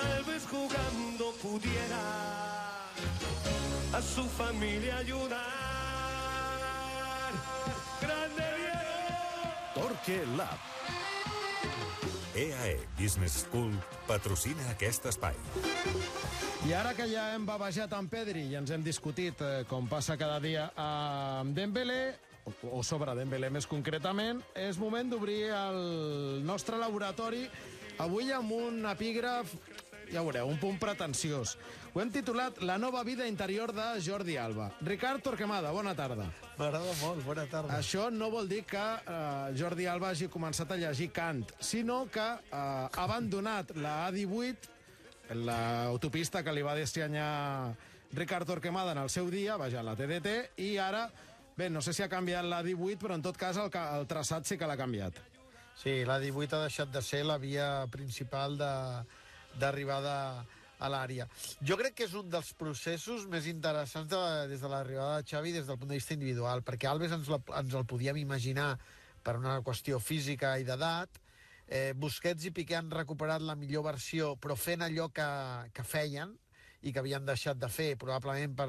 [0.00, 2.04] tal vez jugando pudiera
[3.92, 5.40] a su familia ayudar.
[8.00, 9.54] ¡Grande Diego!
[9.74, 10.58] Torque Lab.
[12.34, 13.72] EAE Business School
[14.06, 15.34] patrocina aquest espai.
[16.66, 20.18] I ara que ja hem babejat amb Pedri i ens hem discutit, eh, com passa
[20.20, 26.76] cada dia, amb Dembélé, o, o sobre Dembélé més concretament, és moment d'obrir el nostre
[26.76, 27.46] laboratori
[27.98, 29.54] avui amb un epígraf
[30.12, 31.56] ja veureu, un punt pretensiós.
[31.94, 34.70] Ho hem titulat La nova vida interior de Jordi Alba.
[34.84, 36.28] Ricard Torquemada, bona tarda.
[36.58, 37.78] M'agrada molt, bona tarda.
[37.78, 42.24] Això no vol dir que eh, Jordi Alba hagi començat a llegir Kant, sinó que
[42.24, 44.72] eh, ha abandonat la A18,
[45.42, 47.74] l'autopista que li va dissenyar
[48.12, 51.08] Ricard Torquemada en el seu dia, vaja, la TDT, i ara,
[51.56, 54.46] bé, no sé si ha canviat la 18, però en tot cas el, el traçat
[54.46, 55.18] sí que l'ha canviat.
[55.76, 58.72] Sí, la 18 ha deixat de ser la via principal de
[59.60, 60.14] d'arribada
[60.78, 61.26] a l'àrea.
[61.64, 65.54] Jo crec que és un dels processos més interessants de, des de l'arribada de Xavi
[65.54, 68.74] des del punt de vista individual, perquè Alves ens, la, ens el podíem imaginar
[69.24, 71.20] per una qüestió física i d'edat,
[71.66, 75.26] eh, Busquets i Piqué han recuperat la millor versió, però fent allò que,
[75.74, 76.36] que feien,
[76.86, 78.68] i que havien deixat de fer, probablement per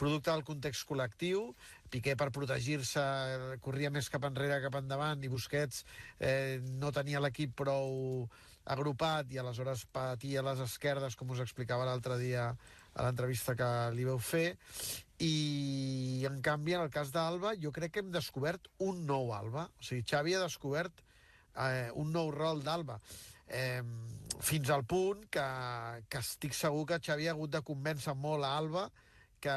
[0.00, 1.50] producte del context col·lectiu.
[1.92, 3.02] Piqué, per protegir-se,
[3.60, 5.82] corria més cap enrere cap endavant, i Busquets
[6.18, 8.28] eh, no tenia l'equip prou
[8.64, 14.06] agrupat i aleshores patia les esquerdes, com us explicava l'altre dia a l'entrevista que li
[14.06, 14.56] veu fer.
[15.20, 19.68] I, en canvi, en el cas d'Alba, jo crec que hem descobert un nou Alba.
[19.68, 21.04] O sigui, Xavi ha descobert
[21.56, 22.98] eh, un nou rol d'Alba.
[23.46, 23.82] Eh,
[24.40, 25.44] fins al punt que,
[26.08, 28.88] que estic segur que Xavi ha hagut de convèncer molt a Alba
[29.40, 29.56] que,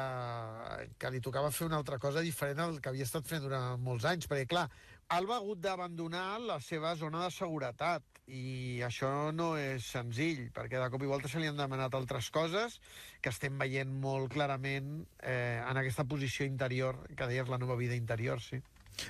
[0.97, 4.07] que li tocava fer una altra cosa diferent al que havia estat fent durant molts
[4.09, 4.65] anys, perquè clar,
[5.13, 10.79] Alba ha hagut d'abandonar la seva zona de seguretat i això no és senzill, perquè
[10.81, 12.79] de cop i volta se li han demanat altres coses
[13.21, 17.93] que estem veient molt clarament eh, en aquesta posició interior, que deies la nova vida
[17.99, 18.57] interior, sí.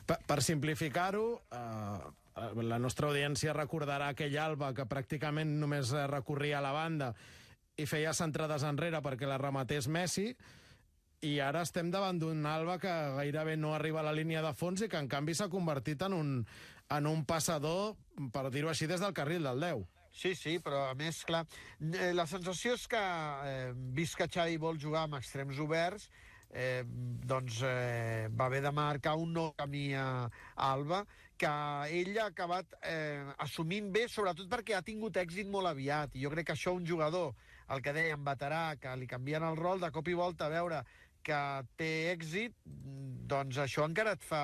[0.09, 1.23] Per, per simplificar-ho,
[1.55, 7.13] eh, la nostra audiència recordarà aquell Alba que pràcticament només recorria a la banda
[7.79, 10.33] i feia centrades enrere perquè la rematés Messi,
[11.23, 14.83] i ara estem davant d'un Alba que gairebé no arriba a la línia de fons
[14.83, 16.31] i que en canvi s'ha convertit en un,
[16.91, 17.95] en un passador,
[18.33, 19.85] per dir-ho així, des del carril del 10.
[20.13, 21.41] Sí, sí, però a més, clar,
[21.81, 23.01] eh, la sensació és que,
[23.49, 26.09] eh, que Xavi vol jugar amb extrems oberts,
[26.53, 31.01] eh, doncs eh, va haver de marcar un nou camí a, a Alba
[31.37, 31.49] que
[31.97, 36.29] ell ha acabat eh, assumint bé, sobretot perquè ha tingut èxit molt aviat, i jo
[36.29, 37.33] crec que això un jugador,
[37.73, 40.83] el que dèiem, veterà, que li canvien el rol, de cop i volta a veure
[41.25, 41.41] que
[41.79, 42.55] té èxit,
[43.29, 44.43] doncs això encara et fa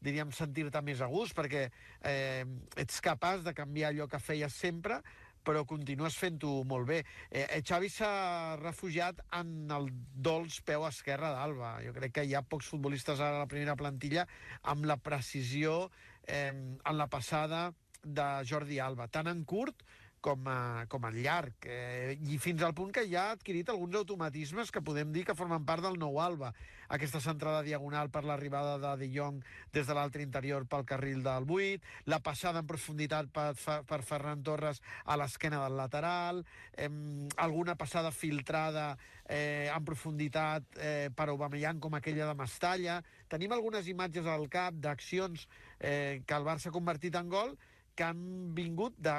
[0.00, 1.66] diríem, sentir-te més a gust, perquè
[2.08, 2.44] eh,
[2.80, 5.00] ets capaç de canviar allò que feies sempre,
[5.44, 7.00] però continues fent-ho molt bé.
[7.30, 11.78] Eh, eh, Xavi s'ha refugiat en el dolç peu esquerre d'Alba.
[11.84, 14.26] Jo crec que hi ha pocs futbolistes ara a la primera plantilla
[14.72, 15.88] amb la precisió
[16.26, 17.70] eh, en la passada
[18.04, 19.84] de Jordi Alba, tant en curt
[20.20, 23.96] com a, com a llarg, eh, i fins al punt que ja ha adquirit alguns
[23.96, 26.52] automatismes que podem dir que formen part del nou Alba.
[26.92, 29.40] Aquesta centrada diagonal per l'arribada de De Jong
[29.72, 31.80] des de l'altre interior pel carril del 8,
[32.12, 33.54] la passada en profunditat per,
[33.88, 36.44] per Ferran Torres a l'esquena del lateral,
[36.76, 36.90] eh,
[37.36, 43.00] alguna passada filtrada eh, en profunditat eh, per Aubameyang com aquella de Mestalla.
[43.30, 45.46] Tenim algunes imatges al cap d'accions
[45.78, 47.56] eh, que el Barça ha convertit en gol
[48.00, 48.20] que han
[48.56, 49.12] vingut de,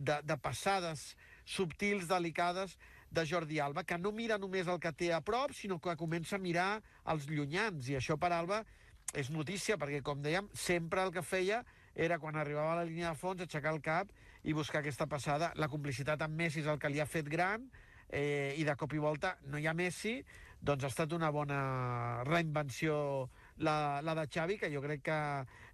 [0.00, 1.12] de, de passades
[1.44, 2.78] subtils, delicades
[3.12, 6.38] de Jordi Alba, que no mira només el que té a prop, sinó que comença
[6.38, 6.80] a mirar
[7.12, 8.62] els llunyans, i això per Alba
[9.12, 11.60] és notícia, perquè, com dèiem, sempre el que feia
[11.92, 14.08] era, quan arribava a la línia de fons, aixecar el cap
[14.48, 15.52] i buscar aquesta passada.
[15.60, 17.68] La complicitat amb Messi és el que li ha fet gran,
[18.08, 20.22] eh, i de cop i volta no hi ha Messi,
[20.62, 21.60] doncs ha estat una bona
[22.24, 23.28] reinvenció
[23.58, 25.20] la, la de Xavi, que jo crec que,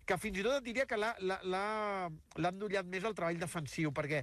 [0.08, 4.22] que fins i tot et diria que l'ha endollat més el treball defensiu, perquè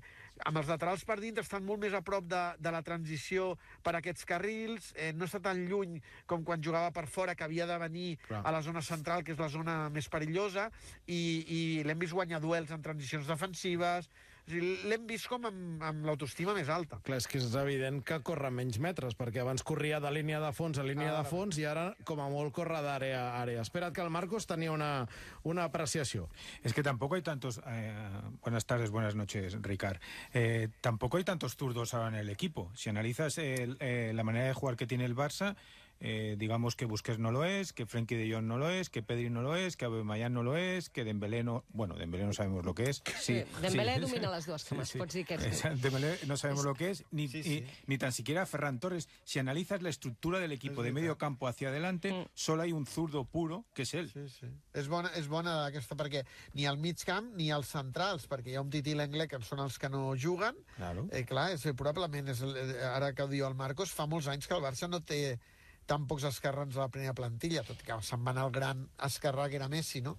[0.50, 3.52] amb els laterals per dintre estan molt més a prop de, de la transició
[3.86, 6.00] per aquests carrils, eh, no està tan lluny
[6.30, 8.42] com quan jugava per fora, que havia de venir Clar.
[8.42, 10.72] a la zona central, que és la zona més perillosa,
[11.06, 14.10] i, i l'hem vist guanyar duels en transicions defensives,
[14.48, 17.00] l'hem vist com amb, amb l'autoestima més alta.
[17.06, 20.52] Clar, és que és evident que corre menys metres, perquè abans corria de línia de
[20.54, 21.24] fons a línia Ara.
[21.24, 23.62] de fons i ara, com a molt, corre d'àrea a àrea.
[23.66, 25.08] Espera't que el Marcos tenia una,
[25.44, 26.30] una apreciació.
[26.64, 27.60] Es que tampoco hay tantos.
[27.68, 27.94] eh,
[28.42, 29.98] buenas tardes, buenas noches, Ricard.
[30.34, 32.72] Eh, tampoco hay tantos zurdos ahora en el equipo.
[32.76, 35.56] Si analizas el, eh, la manera de jugar que tiene el Barça,
[36.00, 39.02] eh, digamos que Busquets no lo es, que Frenkie de Jong no lo es, que
[39.02, 41.64] Pedri no lo es, que Aubameyang no lo es, que Dembélé no...
[41.70, 43.02] Bueno, Dembélé no sabemos lo que es.
[43.20, 44.02] Sí, Dembélé sí.
[44.02, 45.48] domina les dues cames, pots dir que sí.
[45.48, 47.66] Esa- Dembélé no sabemos lo que es, ni, Sí, ni- sí.
[47.88, 49.08] ni tan siquiera Ferran Torres.
[49.24, 52.26] Si analizas la estructura del equipo de medio campo hacia adelante, Mm.
[52.34, 54.10] solo hay un zurdo puro, que es él.
[54.12, 54.48] Sí, sí.
[54.74, 58.56] És bona, és bona aquesta perquè ni al mig camp ni als centrals, perquè hi
[58.56, 60.56] ha un tití i l'Engle que són els que no juguen.
[60.76, 61.08] Claro.
[61.12, 64.28] Eh, clar, és, probablement, és, el- eh, ara que ho diu el Marcos, fa molts
[64.28, 65.40] anys que el Barça no té
[65.86, 68.80] tan pocs esquerrans a la primera plantilla, tot i que se'n va anar el gran
[69.06, 70.16] esquerrà que era Messi, no?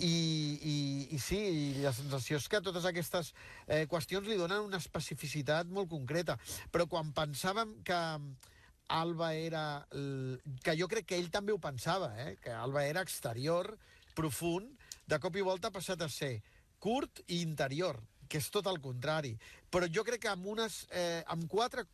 [0.00, 0.10] I,
[0.60, 0.76] i,
[1.16, 3.32] I sí, i la sensació és que totes aquestes
[3.66, 6.36] eh, qüestions li donen una especificitat molt concreta.
[6.70, 8.00] Però quan pensàvem que
[8.88, 9.86] Alba era...
[9.96, 12.36] l- que jo crec que ell també ho pensava, eh?
[12.42, 13.72] que Alba era exterior,
[14.14, 14.68] profund,
[15.06, 16.36] de cop i volta ha passat a ser
[16.78, 17.98] curt i interior,
[18.28, 19.32] que és tot el contrari.
[19.70, 21.86] Però jo crec que amb, unes, eh, amb quatre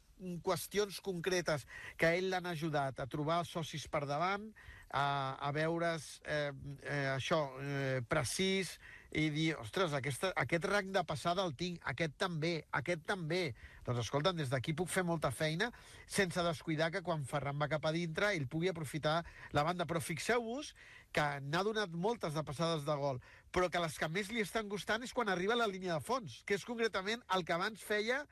[0.44, 1.66] qüestions concretes
[1.98, 4.50] que ell l'han ajudat a trobar socis per davant,
[4.92, 6.52] a, a veure's eh,
[6.84, 8.76] eh, això, eh, precís,
[9.12, 13.42] i dir, ostres, aquesta, aquest rang de passada el tinc, aquest també, aquest també.
[13.84, 15.68] Doncs escolta'm, des d'aquí puc fer molta feina
[16.06, 19.18] sense descuidar que quan Ferran va cap a dintre ell pugui aprofitar
[19.52, 19.84] la banda.
[19.88, 20.72] Però fixeu-vos
[21.12, 23.20] que n'ha donat moltes de passades de gol,
[23.52, 26.04] però que les que més li estan gustant és quan arriba a la línia de
[26.04, 28.22] fons, que és concretament el que abans feia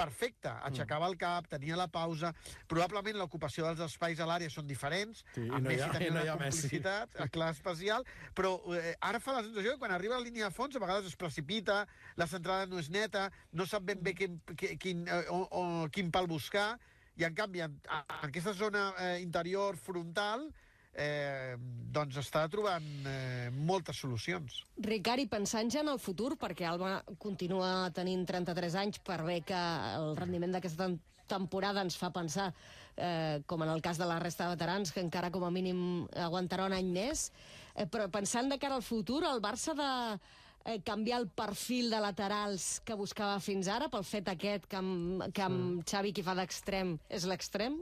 [0.00, 2.32] perfecte, aixecava el cap, tenia la pausa,
[2.70, 5.98] probablement l'ocupació dels espais a l'àrea són diferents, Sí, i amb no hi ha- Messi
[5.98, 6.62] tenia no una Messi.
[6.62, 8.04] complicitat, a clar especial,
[8.34, 10.82] però eh, ara fa la sensació que quan arriba a la línia de fons a
[10.82, 11.82] vegades es precipita,
[12.16, 16.10] la centrada no és neta, no sap ben bé quin, quin, eh, o, o, quin
[16.10, 16.78] pal buscar,
[17.20, 20.46] i en canvi en, en aquesta zona eh, interior frontal
[20.94, 21.56] eh,
[21.92, 24.62] doncs està trobant eh, moltes solucions.
[24.82, 29.40] Ricard, i pensant ja en el futur, perquè Alba continua tenint 33 anys, per bé
[29.46, 29.60] que
[29.96, 30.98] el rendiment d'aquesta tem-
[31.30, 32.48] temporada ens fa pensar,
[32.96, 36.08] eh, com en el cas de la resta de veterans, que encara com a mínim
[36.18, 37.30] aguantarà un any més,
[37.76, 40.18] eh, però pensant de cara al futur, el Barça de
[40.64, 45.22] eh, canviar el perfil de laterals que buscava fins ara, pel fet aquest que amb,
[45.32, 47.78] que amb Xavi qui fa d'extrem és l'extrem?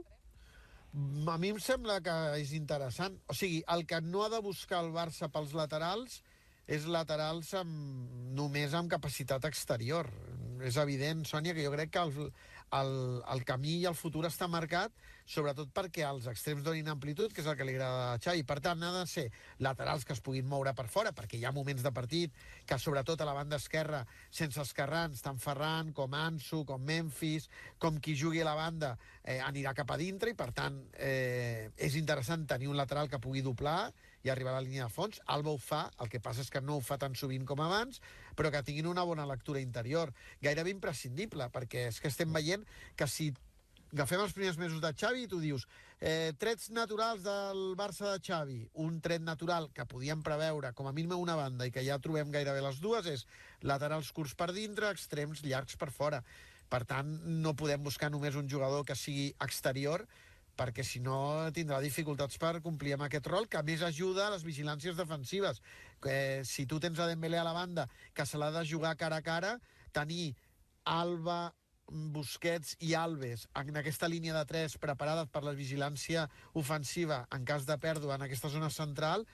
[0.89, 3.17] A mi em sembla que és interessant.
[3.29, 6.21] O sigui, el que no ha de buscar el Barça pels laterals
[6.69, 10.09] és laterals amb, només amb capacitat exterior.
[10.65, 12.31] És evident, Sònia, que jo crec que el,
[12.75, 12.93] el,
[13.33, 14.93] el camí i el futur està marcat
[15.29, 18.41] sobretot perquè els extrems donin amplitud, que és el que li agrada a Xavi.
[18.49, 19.27] Per tant, ha de ser
[19.61, 22.33] laterals que es puguin moure per fora, perquè hi ha moments de partit
[22.65, 24.01] que, sobretot a la banda esquerra,
[24.33, 27.45] sense esquerrans, tant Ferran com Ansu, com Memphis,
[27.77, 31.69] com qui jugui a la banda, eh, anirà cap a dintre i, per tant, eh,
[31.77, 33.91] és interessant tenir un lateral que pugui doblar
[34.23, 35.21] i arribar a la línia de fons.
[35.25, 38.01] Alba ho fa, el que passa és que no ho fa tan sovint com abans,
[38.35, 40.13] però que tinguin una bona lectura interior.
[40.41, 42.65] Gairebé imprescindible, perquè és que estem veient
[42.99, 43.31] que si
[43.93, 45.65] agafem els primers mesos de Xavi i tu dius
[45.99, 50.93] eh, trets naturals del Barça de Xavi, un tret natural que podíem preveure com a
[50.93, 53.25] mínim una banda i que ja trobem gairebé les dues és
[53.65, 56.21] laterals curts per dintre, extrems llargs per fora.
[56.69, 57.09] Per tant,
[57.41, 60.05] no podem buscar només un jugador que sigui exterior
[60.59, 64.33] perquè si no tindrà dificultats per complir amb aquest rol, que a més ajuda a
[64.33, 65.61] les vigilàncies defensives.
[66.03, 69.21] Que si tu tens a Dembélé a la banda, que se l'ha de jugar cara
[69.21, 69.55] a cara,
[69.95, 70.35] tenir
[70.83, 71.53] Alba,
[71.89, 77.65] Busquets i Alves en aquesta línia de 3 preparades per la vigilància ofensiva en cas
[77.65, 79.25] de pèrdua en aquesta zona central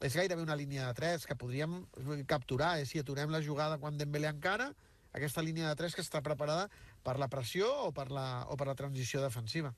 [0.00, 1.80] és gairebé una línia de 3 que podríem
[2.30, 2.86] capturar, eh?
[2.86, 4.72] si aturem la jugada quan Dembélé encara,
[5.14, 6.66] aquesta línia de 3 que està preparada
[7.06, 9.70] per la pressió o per la, o per la transició defensiva.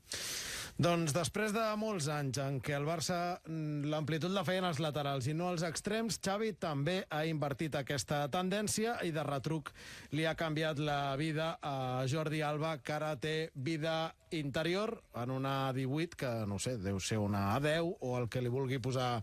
[0.76, 5.24] Doncs després de molts anys en què el Barça mm, l'amplitud la feien els laterals
[5.24, 9.70] i no els extrems, Xavi també ha invertit aquesta tendència i de retruc
[10.12, 15.72] li ha canviat la vida a Jordi Alba, que ara té vida interior en una
[15.72, 19.14] 18, que no sé, deu ser una A10 o el que li vulgui posar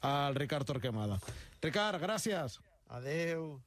[0.00, 1.20] al Ricard Torquemada.
[1.60, 2.56] Ricard, gràcies.
[2.88, 3.58] Adeu.